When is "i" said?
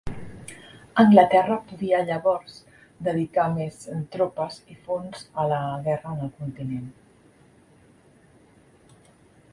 4.77-4.81